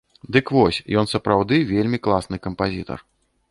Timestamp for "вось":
0.55-0.79